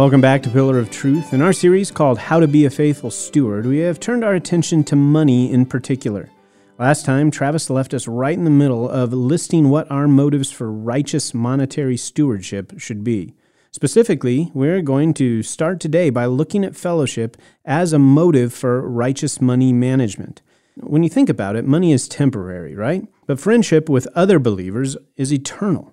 [0.00, 1.34] welcome back to Pillar of Truth.
[1.34, 4.82] In our series called How to Be a Faithful Steward, we have turned our attention
[4.84, 6.30] to money in particular.
[6.78, 10.72] Last time, Travis left us right in the middle of listing what our motives for
[10.72, 13.34] righteous monetary stewardship should be.
[13.72, 19.38] Specifically, we're going to start today by looking at fellowship as a motive for righteous
[19.38, 20.40] money management.
[20.76, 23.06] When you think about it, money is temporary, right?
[23.26, 25.92] But friendship with other believers is eternal,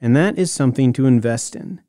[0.00, 1.82] and that is something to invest in.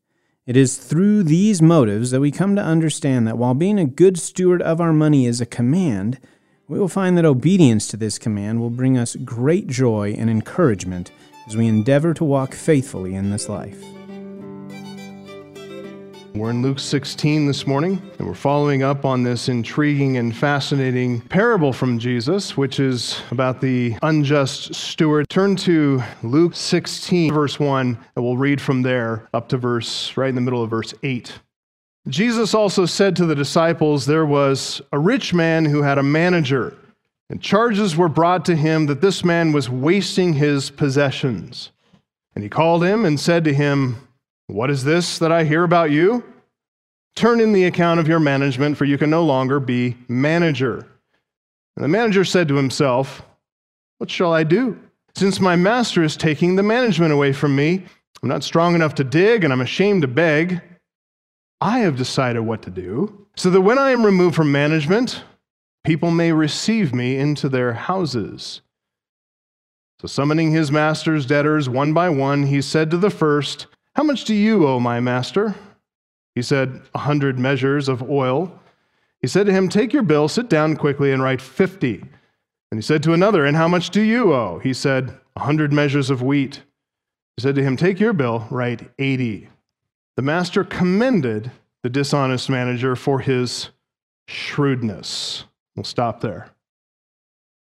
[0.45, 4.19] It is through these motives that we come to understand that while being a good
[4.19, 6.19] steward of our money is a command,
[6.67, 11.11] we will find that obedience to this command will bring us great joy and encouragement
[11.47, 13.81] as we endeavor to walk faithfully in this life.
[16.35, 21.21] We're in Luke 16 this morning, and we're following up on this intriguing and fascinating
[21.21, 25.29] parable from Jesus, which is about the unjust steward.
[25.29, 30.29] Turn to Luke 16, verse 1, and we'll read from there up to verse, right
[30.29, 31.31] in the middle of verse 8.
[32.07, 36.75] Jesus also said to the disciples, There was a rich man who had a manager,
[37.29, 41.69] and charges were brought to him that this man was wasting his possessions.
[42.33, 44.07] And he called him and said to him,
[44.47, 46.23] what is this that I hear about you?
[47.15, 50.87] Turn in the account of your management, for you can no longer be manager.
[51.75, 53.21] And the manager said to himself,
[53.97, 54.79] What shall I do?
[55.15, 57.83] Since my master is taking the management away from me,
[58.21, 60.61] I'm not strong enough to dig, and I'm ashamed to beg.
[61.61, 65.23] I have decided what to do, so that when I am removed from management,
[65.83, 68.61] people may receive me into their houses.
[70.01, 74.25] So, summoning his master's debtors one by one, he said to the first, how much
[74.25, 75.53] do you owe my master?
[76.35, 78.59] He said, A hundred measures of oil.
[79.21, 82.03] He said to him, Take your bill, sit down quickly, and write fifty.
[82.71, 84.59] And he said to another, And how much do you owe?
[84.59, 86.63] He said, A hundred measures of wheat.
[87.37, 89.49] He said to him, Take your bill, write eighty.
[90.15, 91.51] The master commended
[91.81, 93.69] the dishonest manager for his
[94.27, 95.45] shrewdness.
[95.75, 96.49] We'll stop there.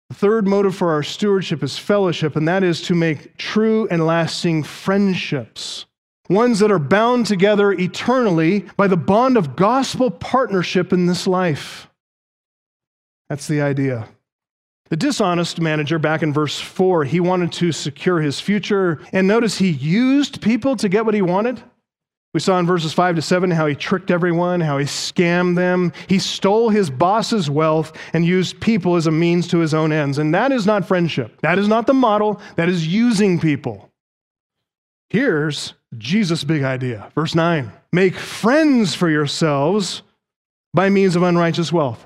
[0.09, 4.05] The third motive for our stewardship is fellowship, and that is to make true and
[4.05, 5.85] lasting friendships
[6.29, 11.89] ones that are bound together eternally by the bond of gospel partnership in this life.
[13.29, 14.07] That's the idea.
[14.89, 18.99] The dishonest manager, back in verse 4, he wanted to secure his future.
[19.11, 21.61] And notice he used people to get what he wanted.
[22.33, 25.93] We saw in verses 5 to 7 how he tricked everyone, how he scammed them.
[26.07, 30.19] He stole his boss's wealth and used people as a means to his own ends.
[30.19, 31.39] And that is not friendship.
[31.41, 32.39] That is not the model.
[32.55, 33.89] That is using people.
[35.09, 37.11] Here's Jesus' big idea.
[37.15, 40.03] Verse 9 Make friends for yourselves
[40.73, 42.05] by means of unrighteous wealth.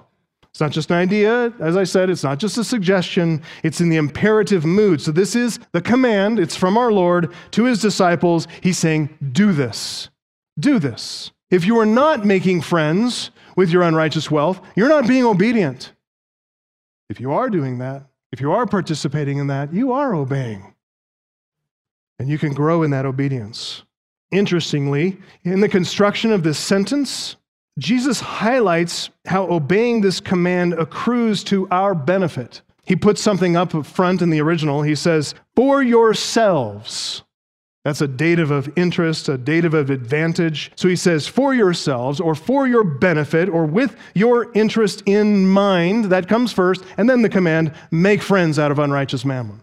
[0.50, 1.52] It's not just an idea.
[1.60, 5.02] As I said, it's not just a suggestion, it's in the imperative mood.
[5.02, 6.40] So, this is the command.
[6.40, 8.48] It's from our Lord to his disciples.
[8.62, 10.10] He's saying, Do this.
[10.60, 11.32] Do this.
[11.50, 15.92] If you are not making friends with your unrighteous wealth, you're not being obedient.
[17.10, 20.73] If you are doing that, if you are participating in that, you are obeying
[22.20, 23.84] and you can grow in that obedience.
[24.32, 27.36] Interestingly, in the construction of this sentence,
[27.78, 32.62] Jesus highlights how obeying this command accrues to our benefit.
[32.86, 34.82] He puts something up front in the original.
[34.82, 37.24] He says, For yourselves.
[37.86, 40.72] That's a dative of interest, a dative of advantage.
[40.76, 46.06] So he says, For yourselves, or for your benefit, or with your interest in mind.
[46.06, 46.84] That comes first.
[46.98, 49.62] And then the command, Make friends out of unrighteous mammon.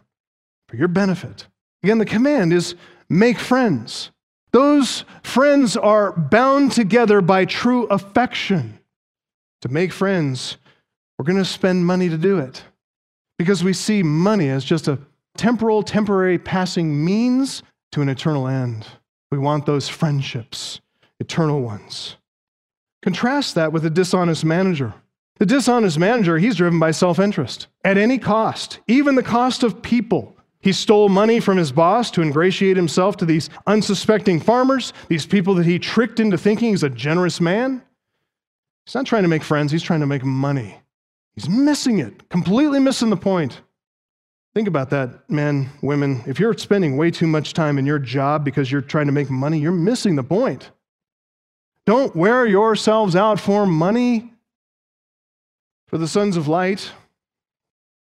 [0.69, 1.47] For your benefit.
[1.83, 2.75] Again, the command is
[3.09, 4.11] make friends.
[4.53, 8.79] Those friends are bound together by true affection.
[9.63, 10.57] To make friends,
[11.19, 12.65] we're going to spend money to do it
[13.39, 14.99] because we see money as just a
[15.37, 18.87] temporal, temporary passing means to an eternal end.
[19.31, 20.81] We want those friendships,
[21.21, 22.17] eternal ones.
[23.03, 24.95] Contrast that with a dishonest manager.
[25.39, 29.81] The dishonest manager, he's driven by self interest at any cost, even the cost of
[29.81, 30.37] people.
[30.61, 35.55] He stole money from his boss to ingratiate himself to these unsuspecting farmers, these people
[35.55, 37.83] that he tricked into thinking he's a generous man.
[38.85, 40.77] He's not trying to make friends, he's trying to make money.
[41.35, 43.63] He's missing it, completely missing the point.
[44.53, 46.23] Think about that, men, women.
[46.27, 49.31] If you're spending way too much time in your job because you're trying to make
[49.31, 50.71] money, you're missing the point.
[51.87, 54.33] Don't wear yourselves out for money.
[55.87, 56.93] For the sons of light,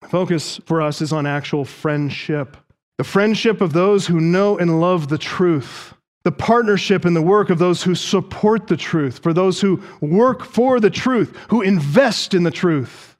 [0.09, 2.57] Focus for us is on actual friendship
[3.01, 7.49] the friendship of those who know and love the truth, the partnership and the work
[7.49, 12.35] of those who support the truth, for those who work for the truth, who invest
[12.35, 13.17] in the truth.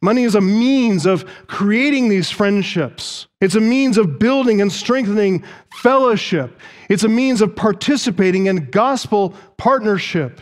[0.00, 3.26] Money is a means of creating these friendships.
[3.42, 5.44] It's a means of building and strengthening
[5.74, 6.58] fellowship.
[6.88, 10.40] It's a means of participating in gospel partnership.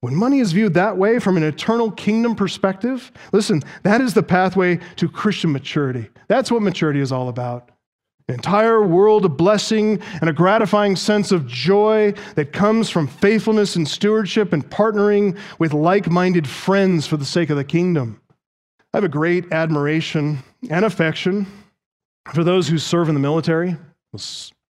[0.00, 4.22] When money is viewed that way from an eternal kingdom perspective, listen, that is the
[4.22, 6.08] pathway to Christian maturity.
[6.28, 7.70] That's what maturity is all about.
[8.28, 13.76] An entire world of blessing and a gratifying sense of joy that comes from faithfulness
[13.76, 18.20] and stewardship and partnering with like minded friends for the sake of the kingdom.
[18.92, 20.38] I have a great admiration
[20.68, 21.46] and affection
[22.34, 23.76] for those who serve in the military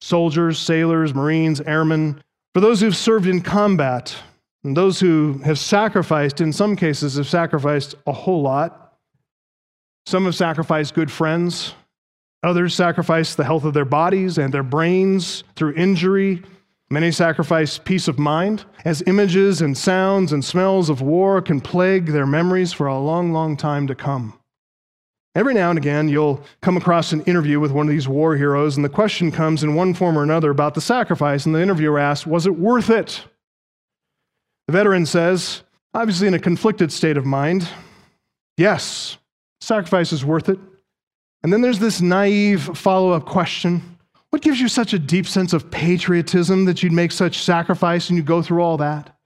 [0.01, 2.21] soldiers, sailors, Marines, airmen,
[2.53, 4.15] for those who've served in combat,
[4.63, 8.97] and those who have sacrificed, in some cases, have sacrificed a whole lot.
[10.05, 11.73] Some have sacrificed good friends,
[12.41, 16.41] Others sacrifice the health of their bodies and their brains through injury.
[16.89, 22.07] Many sacrifice peace of mind, as images and sounds and smells of war can plague
[22.07, 24.33] their memories for a long, long time to come.
[25.35, 28.77] Every now and again, you'll come across an interview with one of these war heroes,
[28.77, 31.99] and the question comes in one form or another about the sacrifice, and the interviewer
[31.99, 33.25] asks, Was it worth it?
[34.69, 35.63] The veteran says,
[35.95, 37.67] obviously in a conflicted state of mind,
[38.55, 39.17] Yes,
[39.61, 40.59] sacrifice is worth it.
[41.41, 43.97] And then there's this naive follow up question
[44.29, 48.17] What gives you such a deep sense of patriotism that you'd make such sacrifice and
[48.17, 49.17] you go through all that?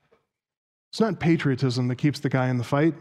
[0.93, 2.93] It's not patriotism that keeps the guy in the fight.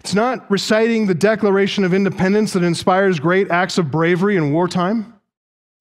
[0.00, 5.20] It's not reciting the Declaration of Independence that inspires great acts of bravery in wartime.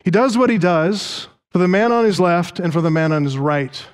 [0.03, 3.13] He does what he does for the man on his left and for the man
[3.13, 3.85] on his right.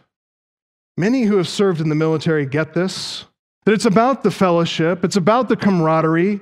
[1.00, 3.24] Many who have served in the military get this
[3.64, 6.42] that it's about the fellowship, it's about the camaraderie,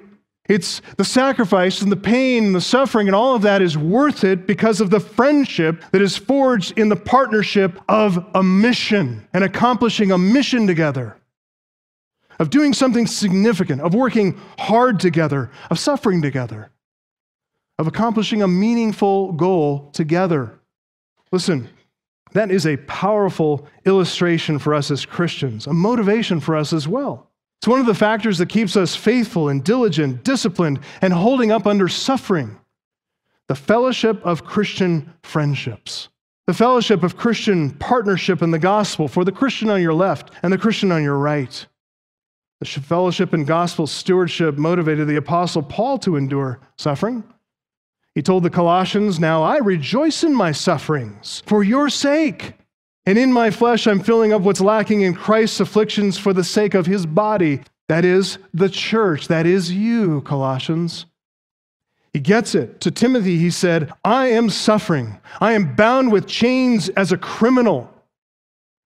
[0.50, 4.24] it's the sacrifice and the pain and the suffering and all of that is worth
[4.24, 9.44] it because of the friendship that is forged in the partnership of a mission and
[9.44, 11.18] accomplishing a mission together,
[12.40, 16.72] of doing something significant, of working hard together, of suffering together,
[17.78, 20.60] of accomplishing a meaningful goal together.
[21.32, 21.70] Listen,
[22.34, 27.30] that is a powerful illustration for us as Christians, a motivation for us as well.
[27.60, 31.66] It's one of the factors that keeps us faithful and diligent, disciplined, and holding up
[31.66, 32.58] under suffering.
[33.48, 36.10] The fellowship of Christian friendships,
[36.46, 40.54] the fellowship of Christian partnership in the gospel for the Christian on your left and
[40.54, 41.66] the Christian on your right.
[42.60, 47.24] The fellowship and gospel stewardship motivated the Apostle Paul to endure suffering.
[48.18, 52.54] He told the Colossians, Now I rejoice in my sufferings for your sake.
[53.06, 56.74] And in my flesh, I'm filling up what's lacking in Christ's afflictions for the sake
[56.74, 57.62] of his body.
[57.90, 59.28] That is the church.
[59.28, 61.06] That is you, Colossians.
[62.12, 62.82] He gets it.
[62.82, 65.20] To Timothy, he said, I am suffering.
[65.40, 67.88] I am bound with chains as a criminal,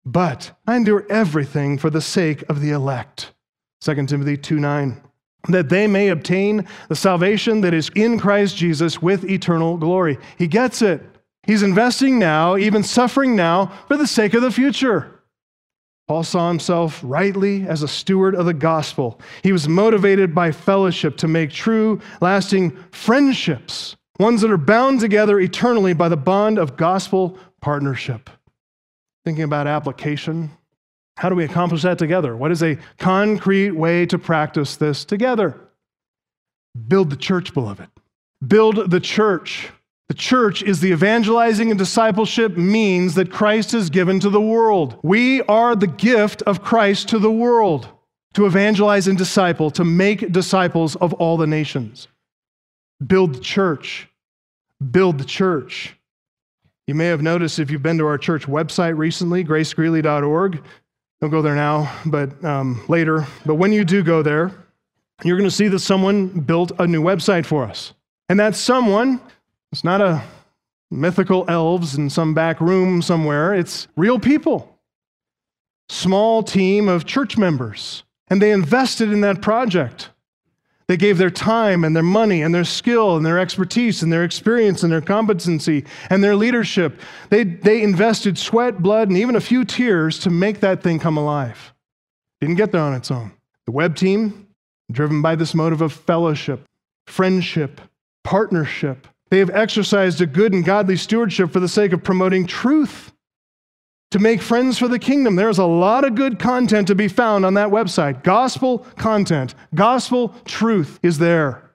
[0.05, 3.33] but I endure everything for the sake of the elect.
[3.81, 5.01] 2 Timothy 2 9.
[5.47, 10.17] That they may obtain the salvation that is in Christ Jesus with eternal glory.
[10.37, 11.01] He gets it.
[11.43, 15.17] He's investing now, even suffering now, for the sake of the future.
[16.07, 19.19] Paul saw himself rightly as a steward of the gospel.
[19.43, 25.39] He was motivated by fellowship to make true, lasting friendships, ones that are bound together
[25.39, 28.29] eternally by the bond of gospel partnership.
[29.25, 30.51] Thinking about application,
[31.17, 32.35] how do we accomplish that together?
[32.37, 35.59] What is a concrete way to practice this together?
[36.87, 37.89] Build the church, beloved.
[38.47, 39.69] Build the church.
[40.09, 44.99] The church is the evangelizing and discipleship means that Christ has given to the world.
[45.01, 47.89] We are the gift of Christ to the world
[48.35, 52.07] to evangelize and disciple, to make disciples of all the nations.
[53.05, 54.07] Build the church.
[54.91, 55.95] Build the church.
[56.85, 60.61] You may have noticed if you've been to our church website recently, gracegreeley.org.
[61.21, 63.25] Don't go there now, but um, later.
[63.45, 64.51] But when you do go there,
[65.23, 67.93] you're going to see that someone built a new website for us.
[68.29, 69.21] And that someone
[69.71, 70.23] it's not a
[70.89, 74.79] mythical elves in some back room somewhere, it's real people.
[75.89, 78.03] Small team of church members.
[78.29, 80.09] And they invested in that project.
[80.87, 84.23] They gave their time and their money and their skill and their expertise and their
[84.23, 87.01] experience and their competency and their leadership.
[87.29, 91.17] They, they invested sweat, blood, and even a few tears to make that thing come
[91.17, 91.73] alive.
[92.39, 93.33] Didn't get there on its own.
[93.65, 94.47] The web team,
[94.89, 96.63] driven by this motive of fellowship,
[97.05, 97.81] friendship,
[98.23, 103.11] partnership, they have exercised a good and godly stewardship for the sake of promoting truth,
[104.11, 105.35] to make friends for the kingdom.
[105.35, 108.23] There's a lot of good content to be found on that website.
[108.23, 111.71] Gospel content, gospel truth is there.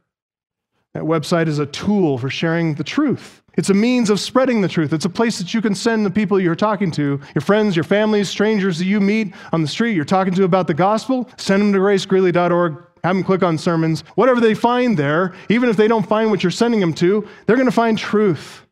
[0.94, 3.42] That website is a tool for sharing the truth.
[3.54, 4.92] It's a means of spreading the truth.
[4.92, 7.84] It's a place that you can send the people you're talking to, your friends, your
[7.84, 11.28] families, strangers that you meet on the street, you're talking to about the gospel.
[11.36, 14.02] Send them to gracegreeley.org have them click on sermons.
[14.14, 17.56] Whatever they find there, even if they don't find what you're sending them to, they're
[17.56, 18.66] going to find truth.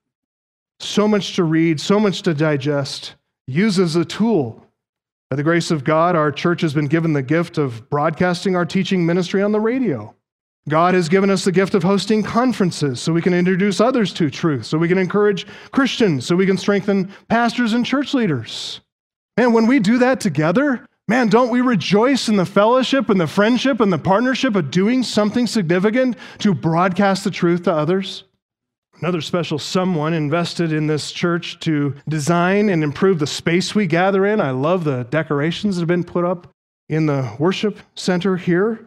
[0.79, 3.17] So much to read, so much to digest.
[3.47, 4.67] Use as a tool.
[5.31, 8.67] By the grace of God, our church has been given the gift of broadcasting our
[8.67, 10.15] teaching ministry on the radio.
[10.69, 14.29] God has given us the gift of hosting conferences so we can introduce others to
[14.29, 18.81] truth, so we can encourage Christians, so we can strengthen pastors and church leaders.
[19.37, 23.27] And when we do that together, man, don't we rejoice in the fellowship and the
[23.27, 28.25] friendship and the partnership of doing something significant to broadcast the truth to others?
[29.01, 34.27] Another special someone invested in this church to design and improve the space we gather
[34.27, 34.41] in.
[34.41, 36.49] I love the decorations that have been put up
[36.91, 38.85] in the worship center here.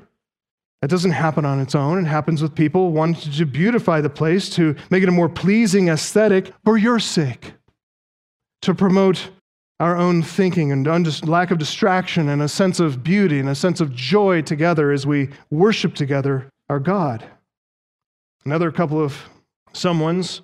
[0.84, 1.98] It doesn't happen on its own.
[1.98, 5.88] It happens with people wanting to beautify the place, to make it a more pleasing
[5.88, 7.53] aesthetic for your sake,
[8.62, 9.29] to promote
[9.79, 13.82] our own thinking and lack of distraction and a sense of beauty and a sense
[13.82, 17.24] of joy together as we worship together our God.
[18.46, 19.29] Another couple of
[19.74, 20.42] someone's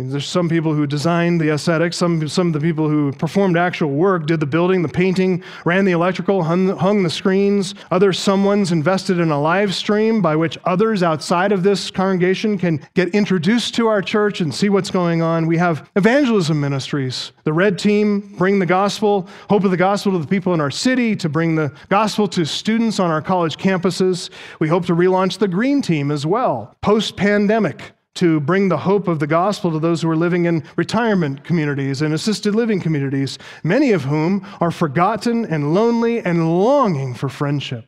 [0.00, 3.90] there's some people who designed the aesthetics, some, some of the people who performed actual
[3.90, 7.74] work, did the building, the painting, ran the electrical, hung, hung the screens.
[7.90, 12.80] Other someone's invested in a live stream by which others outside of this congregation can
[12.94, 15.48] get introduced to our church and see what's going on.
[15.48, 17.32] We have evangelism ministries.
[17.42, 20.70] The red team bring the gospel, hope of the gospel to the people in our
[20.70, 24.30] city, to bring the gospel to students on our college campuses.
[24.60, 29.06] We hope to relaunch the green team as well, post pandemic to bring the hope
[29.06, 33.38] of the gospel to those who are living in retirement communities and assisted living communities,
[33.62, 37.86] many of whom are forgotten and lonely and longing for friendship.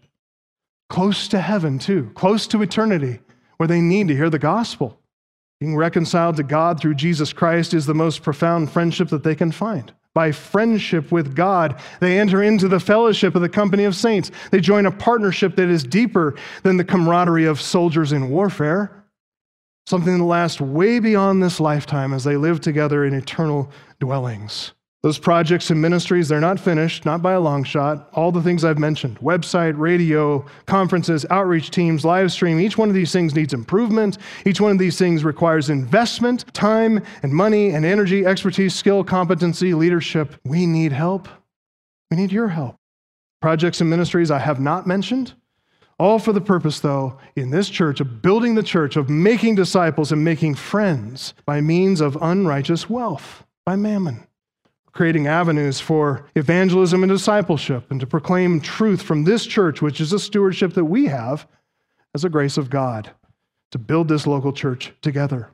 [0.89, 3.19] Close to heaven, too, close to eternity,
[3.57, 5.01] where they need to hear the gospel.
[5.59, 9.51] Being reconciled to God through Jesus Christ is the most profound friendship that they can
[9.51, 9.93] find.
[10.15, 14.31] By friendship with God, they enter into the fellowship of the company of saints.
[14.53, 19.00] They join a partnership that is deeper than the camaraderie of soldiers in warfare
[19.91, 24.73] something that lasts way beyond this lifetime as they live together in eternal dwellings.
[25.03, 28.11] Those projects and ministries, they're not finished, not by a long shot.
[28.13, 32.95] All the things I've mentioned website, radio, conferences, outreach teams, live stream each one of
[32.95, 34.19] these things needs improvement.
[34.45, 39.73] Each one of these things requires investment, time, and money, and energy, expertise, skill, competency,
[39.73, 40.37] leadership.
[40.45, 41.29] We need help.
[42.11, 42.77] We need your help.
[43.41, 45.33] Projects and ministries I have not mentioned
[46.01, 50.11] all for the purpose, though, in this church of building the church, of making disciples
[50.11, 54.27] and making friends by means of unrighteous wealth, by mammon,
[54.93, 60.15] creating avenues for evangelism and discipleship, and to proclaim truth from this church, which is
[60.15, 61.47] a stewardship that we have
[62.15, 63.11] as a grace of God,
[63.71, 65.51] to build this local church together.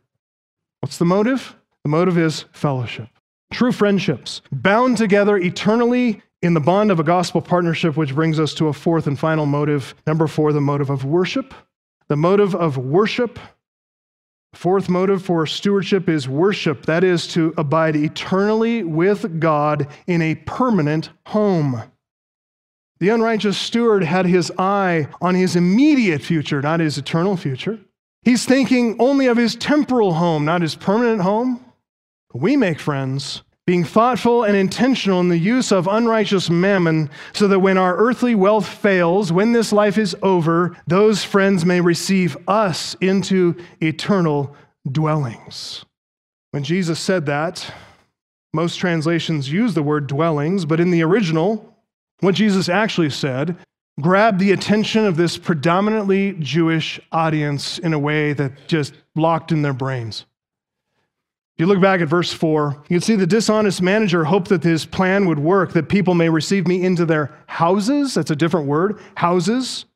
[0.81, 1.57] What's the motive?
[1.83, 3.09] The motive is fellowship.
[3.53, 8.55] True friendships, bound together eternally in the bond of a gospel partnership, which brings us
[8.55, 9.95] to a fourth and final motive.
[10.07, 11.53] Number four, the motive of worship.
[12.09, 13.41] The motive of worship.
[14.55, 16.87] Fourth motive for stewardship is worship.
[16.87, 21.83] That is to abide eternally with God in a permanent home.
[23.01, 27.81] The unrighteous steward had his eye on his immediate future, not his eternal future.
[28.23, 31.65] He's thinking only of his temporal home, not his permanent home.
[32.33, 37.59] We make friends being thoughtful and intentional in the use of unrighteous mammon, so that
[37.59, 42.95] when our earthly wealth fails, when this life is over, those friends may receive us
[43.01, 44.55] into eternal
[44.91, 45.85] dwellings.
[46.53, 47.73] When Jesus said that,
[48.55, 51.77] most translations use the word dwellings, but in the original,
[52.21, 53.57] what Jesus actually said
[54.01, 59.63] grabbed the attention of this predominantly Jewish audience in a way that just locked in
[59.63, 60.25] their brains.
[61.57, 64.63] If you look back at verse 4, you can see the dishonest manager hoped that
[64.63, 68.13] his plan would work, that people may receive me into their houses.
[68.13, 69.87] That's a different word, houses.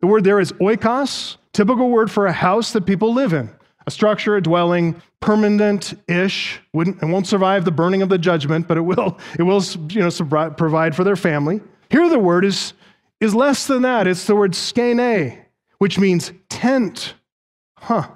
[0.00, 3.50] The word there is oikos, typical word for a house that people live in,
[3.86, 6.58] a structure, a dwelling, permanent ish.
[6.72, 10.00] Wouldn't, it won't survive the burning of the judgment, but it will, it will you
[10.00, 11.60] know, provide for their family.
[11.90, 12.72] Here, the word is,
[13.20, 14.08] is less than that.
[14.08, 15.38] It's the word skene,
[15.78, 17.14] which means tent.
[17.76, 18.08] Huh.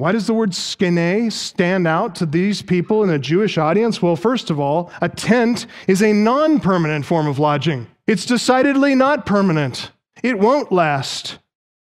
[0.00, 4.00] Why does the word skene stand out to these people in a Jewish audience?
[4.00, 7.86] Well, first of all, a tent is a non permanent form of lodging.
[8.06, 9.90] It's decidedly not permanent,
[10.22, 11.38] it won't last.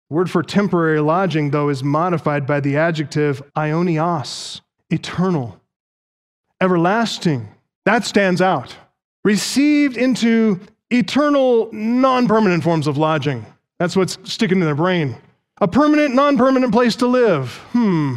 [0.08, 5.60] The word for temporary lodging, though, is modified by the adjective aionios, eternal,
[6.58, 7.50] everlasting.
[7.84, 8.74] That stands out.
[9.24, 13.44] Received into eternal, non permanent forms of lodging.
[13.78, 15.18] That's what's sticking in their brain.
[15.60, 17.52] A permanent, non permanent place to live.
[17.72, 18.16] Hmm.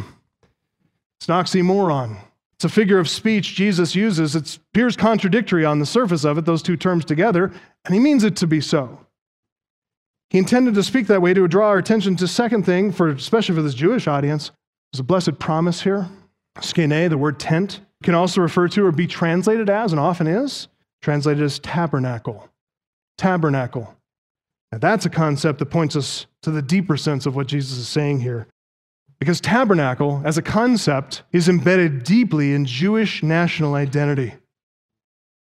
[1.18, 2.18] It's an oxymoron.
[2.54, 4.34] It's a figure of speech Jesus uses.
[4.34, 7.52] It appears contradictory on the surface of it, those two terms together,
[7.84, 9.00] and he means it to be so.
[10.30, 13.54] He intended to speak that way to draw our attention to second thing, for especially
[13.54, 14.50] for this Jewish audience.
[14.92, 16.08] There's a blessed promise here.
[16.60, 20.68] Skene, the word tent, can also refer to or be translated as, and often is,
[21.02, 22.48] translated as tabernacle.
[23.18, 23.94] Tabernacle.
[24.74, 27.86] Now, that's a concept that points us to the deeper sense of what Jesus is
[27.86, 28.48] saying here.
[29.20, 34.34] Because tabernacle, as a concept, is embedded deeply in Jewish national identity.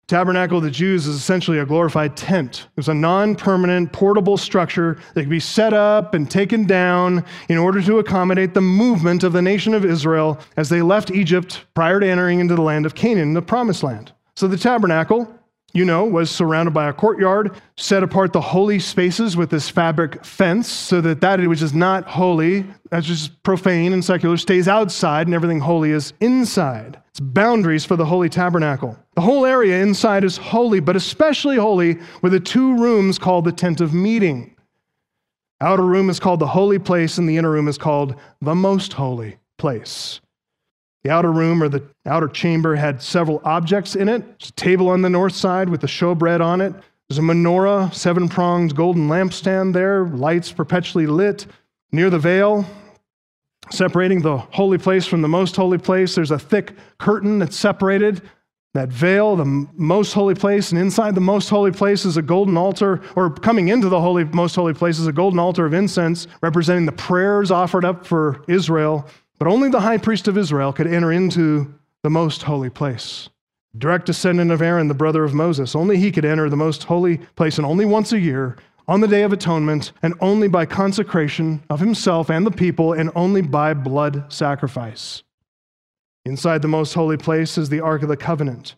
[0.08, 2.68] Tabernacle of the Jews is essentially a glorified tent.
[2.74, 7.22] It was a non permanent, portable structure that could be set up and taken down
[7.50, 11.66] in order to accommodate the movement of the nation of Israel as they left Egypt
[11.74, 14.14] prior to entering into the land of Canaan, the promised land.
[14.34, 15.30] So the tabernacle
[15.72, 20.24] you know, was surrounded by a courtyard, set apart the holy spaces with this fabric
[20.24, 25.26] fence so that that which is not holy, that's just profane and secular, stays outside
[25.26, 27.00] and everything holy is inside.
[27.10, 28.98] It's boundaries for the holy tabernacle.
[29.14, 33.52] The whole area inside is holy, but especially holy were the two rooms called the
[33.52, 34.56] tent of meeting.
[35.60, 38.94] Outer room is called the holy place, and the inner room is called the most
[38.94, 40.20] holy place.
[41.02, 44.38] The outer room or the outer chamber had several objects in it.
[44.38, 46.74] There's a table on the north side with the showbread on it.
[47.08, 51.46] There's a menorah, seven pronged golden lampstand there, lights perpetually lit.
[51.90, 52.64] Near the veil,
[53.70, 58.22] separating the holy place from the most holy place, there's a thick curtain that separated
[58.74, 62.56] that veil, the most holy place, and inside the most holy place is a golden
[62.56, 66.28] altar, or coming into the holy, most holy place is a golden altar of incense
[66.40, 69.08] representing the prayers offered up for Israel
[69.40, 73.30] but only the high priest of Israel could enter into the most holy place.
[73.78, 75.74] Direct descendant of Aaron, the brother of Moses.
[75.74, 79.08] Only he could enter the most holy place, and only once a year, on the
[79.08, 83.72] Day of Atonement, and only by consecration of himself and the people, and only by
[83.72, 85.22] blood sacrifice.
[86.26, 88.74] Inside the most holy place is the Ark of the Covenant,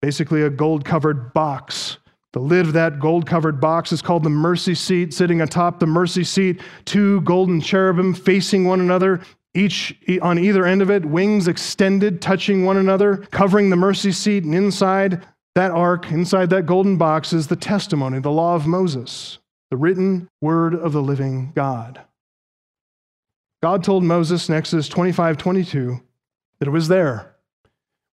[0.00, 1.98] basically a gold covered box.
[2.32, 5.12] The lid of that gold covered box is called the mercy seat.
[5.12, 9.20] Sitting atop the mercy seat, two golden cherubim facing one another,
[9.54, 14.44] each on either end of it, wings extended, touching one another, covering the mercy seat,
[14.44, 19.38] and inside that ark, inside that golden box, is the testimony, the law of Moses,
[19.70, 22.00] the written word of the living God.
[23.62, 26.00] God told Moses in Exodus 25 22
[26.58, 27.36] that it was there,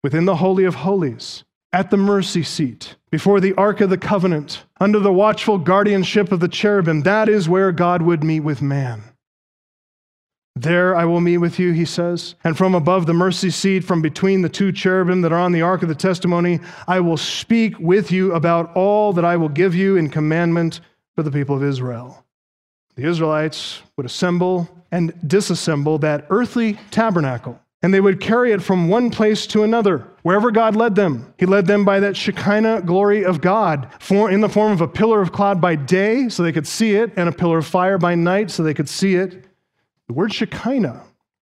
[0.04, 4.64] within the Holy of Holies, at the mercy seat, before the Ark of the Covenant,
[4.80, 7.02] under the watchful guardianship of the cherubim.
[7.02, 9.04] That is where God would meet with man.
[10.56, 12.36] There I will meet with you, he says.
[12.44, 15.62] And from above the mercy seat, from between the two cherubim that are on the
[15.62, 19.74] ark of the testimony, I will speak with you about all that I will give
[19.74, 20.82] you in commandment
[21.16, 22.26] for the people of Israel.
[22.96, 28.90] The Israelites would assemble and disassemble that earthly tabernacle, and they would carry it from
[28.90, 31.34] one place to another, wherever God led them.
[31.38, 35.22] He led them by that Shekinah glory of God, in the form of a pillar
[35.22, 38.16] of cloud by day, so they could see it, and a pillar of fire by
[38.16, 39.46] night, so they could see it.
[40.08, 41.04] The word Shekinah,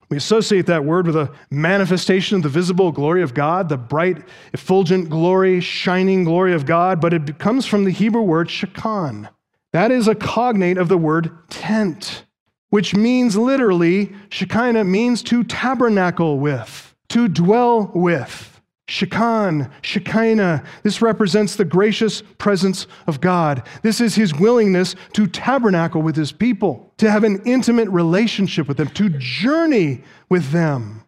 [0.09, 4.17] we associate that word with a manifestation of the visible glory of God, the bright,
[4.53, 9.29] effulgent glory, shining glory of God, but it comes from the Hebrew word shekan.
[9.73, 12.25] That is a cognate of the word tent,
[12.69, 18.54] which means literally, Shekinah means to tabernacle with, to dwell with.
[18.87, 20.63] Shekan, Shekinah.
[20.83, 23.63] This represents the gracious presence of God.
[23.81, 28.77] This is his willingness to tabernacle with his people, to have an intimate relationship with
[28.77, 31.03] them, to journey with them,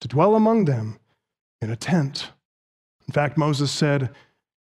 [0.00, 0.98] to dwell among them
[1.60, 2.30] in a tent.
[3.06, 4.10] In fact, Moses said,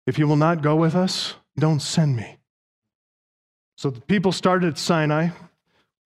[0.05, 2.37] If you will not go with us, don't send me.
[3.77, 5.29] So the people started at Sinai,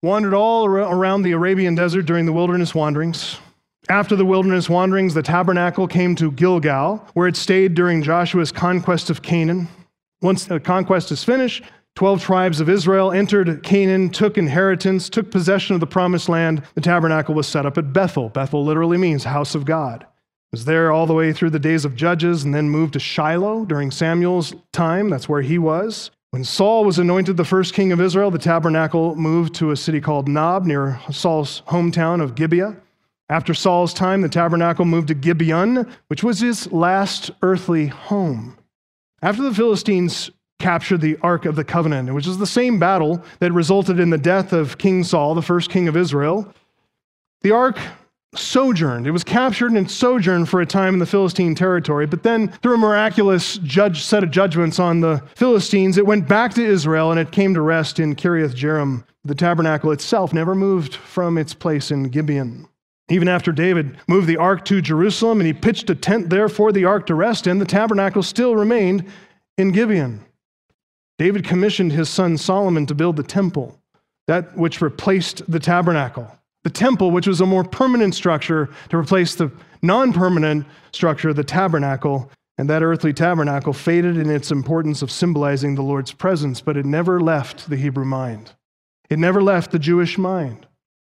[0.02, 3.40] wandered all around the Arabian desert during the wilderness wanderings.
[3.90, 9.12] After the wilderness wanderings, the tabernacle came to Gilgal, where it stayed during Joshua's conquest
[9.12, 9.68] of Canaan.
[10.22, 11.64] Once the conquest is finished,
[11.96, 16.64] 12 tribes of Israel entered Canaan, took inheritance, took possession of the promised land.
[16.74, 18.30] The tabernacle was set up at Bethel.
[18.30, 20.02] Bethel literally means house of God.
[20.02, 20.08] It
[20.52, 23.66] was there all the way through the days of Judges and then moved to Shiloh
[23.66, 25.10] during Samuel's time.
[25.10, 26.10] That's where he was.
[26.32, 30.02] When Saul was anointed the first king of Israel, the tabernacle moved to a city
[30.02, 32.76] called Nob near Saul's hometown of Gibeah.
[33.30, 38.58] After Saul's time, the tabernacle moved to Gibeon, which was his last earthly home.
[39.22, 43.52] After the Philistines captured the Ark of the Covenant, which is the same battle that
[43.52, 46.54] resulted in the death of King Saul, the first king of Israel,
[47.42, 47.80] the Ark
[48.36, 49.08] sojourned.
[49.08, 52.76] It was captured and sojourned for a time in the Philistine territory, but then through
[52.76, 57.20] a miraculous judge, set of judgments on the Philistines, it went back to Israel and
[57.20, 59.04] it came to rest in Kiriath Jearim.
[59.24, 62.68] The tabernacle itself never moved from its place in Gibeon.
[63.10, 66.72] Even after David moved the ark to Jerusalem and he pitched a tent there for
[66.72, 69.06] the ark to rest in, the tabernacle still remained
[69.58, 70.26] in Gibeon.
[71.18, 73.80] David commissioned his son Solomon to build the temple,
[74.28, 76.30] that which replaced the tabernacle.
[76.64, 79.52] The temple, which was a more permanent structure to replace the
[79.84, 85.12] non permanent structure, of the tabernacle, and that earthly tabernacle faded in its importance of
[85.12, 88.54] symbolizing the Lord's presence, but it never left the Hebrew mind.
[89.10, 90.65] It never left the Jewish mind.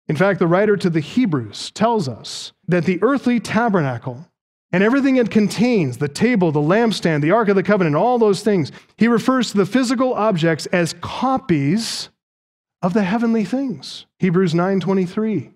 [0.10, 4.26] In fact, the writer to the Hebrews tells us that the earthly tabernacle
[4.72, 8.42] and everything it contains the table, the lampstand, the Ark of the Covenant, all those
[8.42, 12.10] things he refers to the physical objects as copies
[12.82, 14.08] of the heavenly things.
[14.18, 15.52] Hebrews 9:23.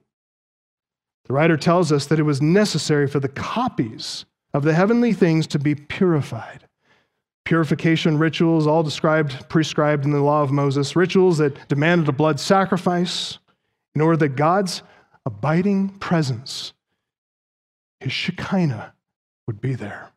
[1.25, 5.47] The writer tells us that it was necessary for the copies of the heavenly things
[5.47, 6.67] to be purified.
[7.45, 12.39] Purification rituals, all described, prescribed in the law of Moses, rituals that demanded a blood
[12.39, 13.39] sacrifice
[13.95, 14.81] in order that God's
[15.25, 16.73] abiding presence,
[17.99, 18.93] his Shekinah,
[19.47, 20.11] would be there,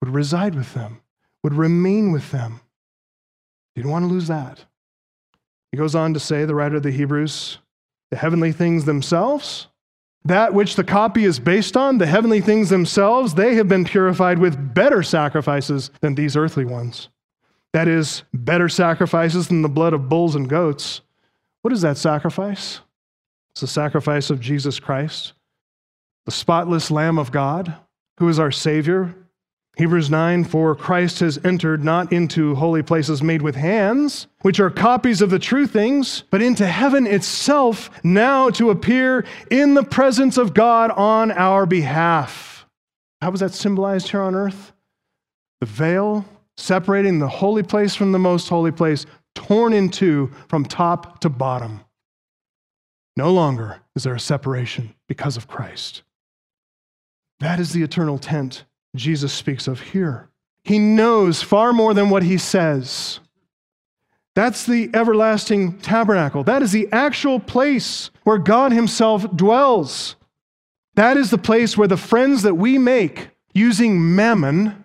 [0.00, 1.00] would reside with them,
[1.42, 2.60] would remain with them.
[3.74, 4.64] You don't want to lose that.
[5.72, 7.58] He goes on to say, the writer of the Hebrews,
[8.10, 9.68] the heavenly things themselves
[10.24, 14.38] that which the copy is based on, the heavenly things themselves, they have been purified
[14.38, 17.08] with better sacrifices than these earthly ones.
[17.72, 21.00] That is, better sacrifices than the blood of bulls and goats.
[21.62, 22.80] What is that sacrifice?
[23.52, 25.34] It's the sacrifice of Jesus Christ,
[26.24, 27.74] the spotless Lamb of God,
[28.18, 29.14] who is our Savior,
[29.76, 34.68] Hebrews 9, for Christ has entered not into holy places made with hands, which are
[34.68, 40.36] copies of the true things, but into heaven itself, now to appear in the presence
[40.36, 42.66] of God on our behalf.
[43.22, 44.72] How was that symbolized here on earth?
[45.60, 46.24] The veil
[46.56, 51.28] separating the holy place from the most holy place, torn in two from top to
[51.28, 51.80] bottom.
[53.16, 56.02] No longer is there a separation because of Christ.
[57.40, 58.64] That is the eternal tent
[58.94, 60.28] Jesus speaks of here.
[60.64, 63.20] He knows far more than what he says.
[64.34, 66.44] That's the everlasting tabernacle.
[66.44, 70.16] That is the actual place where God Himself dwells.
[70.94, 74.84] That is the place where the friends that we make using mammon,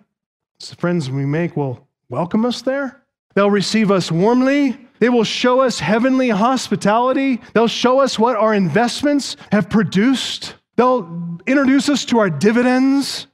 [0.58, 3.02] the friends we make will welcome us there.
[3.36, 4.78] They'll receive us warmly.
[4.98, 7.42] They will show us heavenly hospitality.
[7.52, 10.54] They'll show us what our investments have produced.
[10.76, 13.26] They'll introduce us to our dividends.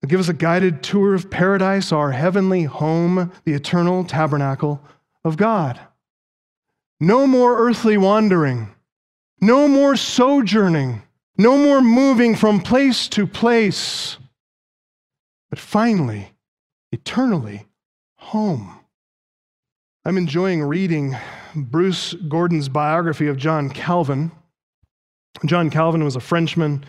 [0.00, 4.80] They'll give us a guided tour of paradise, our heavenly home, the eternal tabernacle
[5.24, 5.78] of God.
[6.98, 8.74] No more earthly wandering,
[9.42, 11.02] no more sojourning,
[11.36, 14.16] no more moving from place to place,
[15.50, 16.32] but finally,
[16.92, 17.66] eternally,
[18.16, 18.75] home.
[20.06, 21.16] I'm enjoying reading
[21.56, 24.30] Bruce Gordon's biography of John Calvin.
[25.46, 26.84] John Calvin was a Frenchman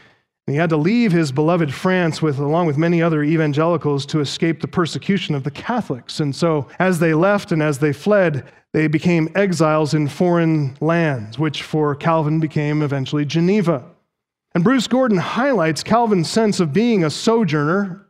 [0.46, 4.20] and he had to leave his beloved France with, along with many other evangelicals to
[4.20, 6.20] escape the persecution of the Catholics.
[6.20, 11.40] And so, as they left and as they fled, they became exiles in foreign lands,
[11.40, 13.84] which for Calvin became eventually Geneva.
[14.54, 18.06] And Bruce Gordon highlights Calvin's sense of being a sojourner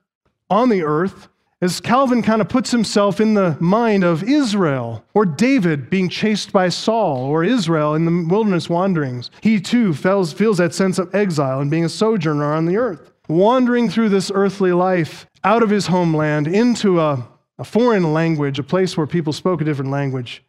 [0.49, 5.25] on the earth as Calvin kind of puts himself in the mind of Israel, or
[5.25, 9.31] David being chased by Saul, or Israel in the wilderness wanderings.
[9.41, 13.11] He too feels, feels that sense of exile and being a sojourner on the earth,
[13.27, 18.63] wandering through this earthly life out of his homeland into a, a foreign language, a
[18.63, 20.43] place where people spoke a different language.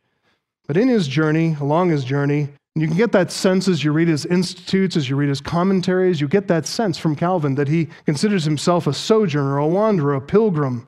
[0.66, 4.08] But in his journey, along his journey, you can get that sense as you read
[4.08, 7.88] his institutes, as you read his commentaries, you get that sense from Calvin that he
[8.04, 10.86] considers himself a sojourner, a wanderer, a pilgrim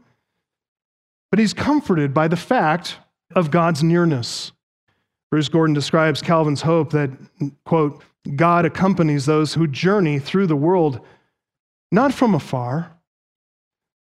[1.31, 2.99] but he's comforted by the fact
[3.35, 4.53] of God's nearness.
[5.31, 7.11] Bruce Gordon describes Calvin's hope that,
[7.65, 8.03] quote,
[8.37, 11.01] God accompanies those who journey through the world
[11.93, 12.93] not from afar,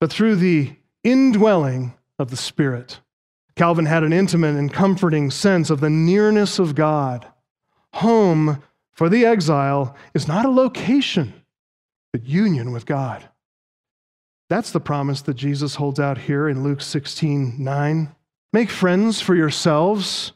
[0.01, 3.01] but through the indwelling of the Spirit.
[3.57, 7.27] Calvin had an intimate and comforting sense of the nearness of God.
[7.95, 8.63] Home
[8.93, 11.33] for the exile is not a location,
[12.13, 13.29] but union with God.
[14.49, 18.15] That's the promise that Jesus holds out here in Luke 16 9.
[18.53, 20.33] Make friends for yourselves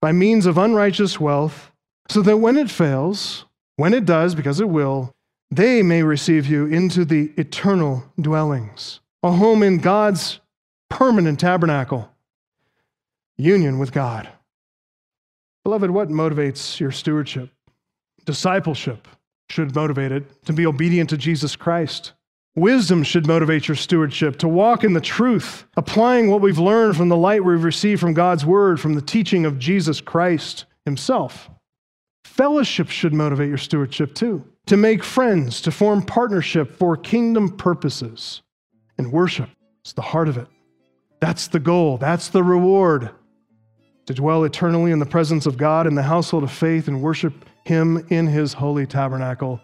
[0.00, 1.70] by means of unrighteous wealth,
[2.08, 3.44] so that when it fails,
[3.76, 5.14] when it does, because it will,
[5.50, 10.40] they may receive you into the eternal dwellings, a home in God's
[10.88, 12.10] permanent tabernacle,
[13.36, 14.28] union with God.
[15.64, 17.50] Beloved, what motivates your stewardship?
[18.24, 19.06] Discipleship
[19.48, 22.12] should motivate it to be obedient to Jesus Christ.
[22.56, 27.08] Wisdom should motivate your stewardship to walk in the truth, applying what we've learned from
[27.08, 31.48] the light we've received from God's word, from the teaching of Jesus Christ himself.
[32.24, 38.42] Fellowship should motivate your stewardship too, to make friends, to form partnership for kingdom purposes.
[38.98, 39.48] And worship
[39.84, 40.48] is the heart of it.
[41.20, 43.10] That's the goal, that's the reward.
[44.06, 47.44] To dwell eternally in the presence of God in the household of faith and worship
[47.64, 49.60] Him in His holy tabernacle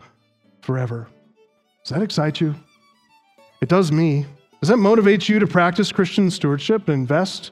[0.60, 1.08] forever.
[1.82, 2.54] Does that excite you?
[3.66, 4.26] It does me.
[4.60, 7.50] Does that motivate you to practice Christian stewardship and invest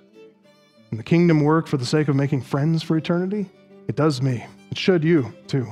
[0.93, 3.51] in the kingdom work for the sake of making friends for eternity?
[3.89, 4.47] It does me.
[4.71, 5.67] It should you, too.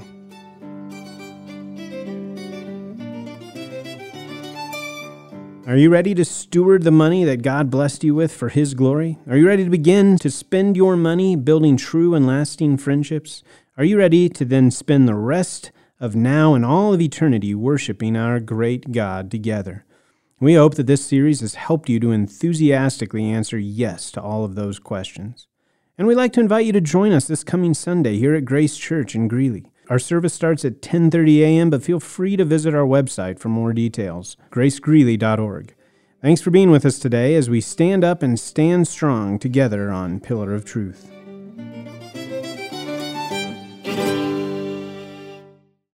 [5.69, 9.19] Are you ready to steward the money that God blessed you with for His glory?
[9.29, 13.45] Are you ready to begin to spend your money building true and lasting friendships?
[13.77, 18.17] Are you ready to then spend the rest of now and all of eternity worshiping
[18.17, 19.85] our great God together?
[20.43, 24.57] We hope that this series has helped you to enthusiastically answer yes to all of
[24.57, 25.47] those questions.
[25.97, 28.77] And we'd like to invite you to join us this coming Sunday here at Grace
[28.77, 29.67] Church in Greeley.
[29.89, 33.73] Our service starts at 10:30 a.m., but feel free to visit our website for more
[33.73, 35.77] details, gracegreeley.org.
[36.21, 40.19] Thanks for being with us today as we stand up and stand strong together on
[40.19, 41.22] Pillar of Truth.